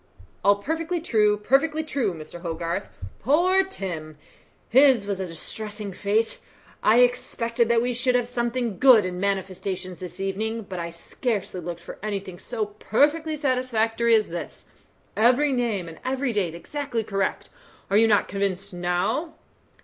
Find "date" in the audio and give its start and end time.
16.33-16.55